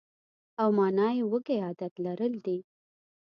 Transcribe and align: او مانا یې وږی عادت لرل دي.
او 0.61 0.69
مانا 0.77 1.07
یې 1.17 1.23
وږی 1.31 1.57
عادت 1.65 1.93
لرل 2.05 2.33
دي. 2.45 2.57